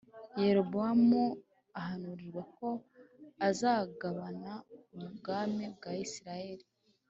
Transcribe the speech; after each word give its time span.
Yerobowamu 0.41 1.23
ahanurirwa 1.79 2.41
ko 2.57 2.67
azagabana 3.49 4.53
ubwami 5.07 5.63
bwa 5.75 5.91
Isirayeli 6.05 6.65